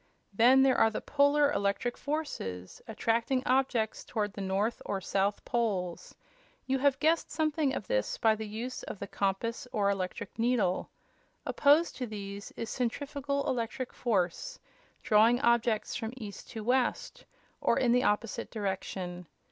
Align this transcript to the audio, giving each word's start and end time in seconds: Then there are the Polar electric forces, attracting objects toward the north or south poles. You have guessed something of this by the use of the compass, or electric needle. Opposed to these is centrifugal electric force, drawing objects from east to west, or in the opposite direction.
Then 0.33 0.63
there 0.63 0.79
are 0.79 0.89
the 0.89 0.99
Polar 0.99 1.51
electric 1.51 1.95
forces, 1.95 2.81
attracting 2.87 3.43
objects 3.45 4.03
toward 4.03 4.33
the 4.33 4.41
north 4.41 4.81
or 4.83 4.99
south 4.99 5.45
poles. 5.45 6.15
You 6.65 6.79
have 6.79 6.97
guessed 6.97 7.29
something 7.29 7.75
of 7.75 7.85
this 7.85 8.17
by 8.17 8.33
the 8.33 8.47
use 8.47 8.81
of 8.81 8.97
the 8.97 9.05
compass, 9.05 9.67
or 9.71 9.91
electric 9.91 10.39
needle. 10.39 10.89
Opposed 11.45 11.95
to 11.97 12.07
these 12.07 12.51
is 12.57 12.71
centrifugal 12.71 13.45
electric 13.47 13.93
force, 13.93 14.57
drawing 15.03 15.39
objects 15.41 15.95
from 15.95 16.13
east 16.17 16.49
to 16.49 16.63
west, 16.63 17.25
or 17.61 17.77
in 17.77 17.91
the 17.91 18.01
opposite 18.03 18.49
direction. 18.49 19.27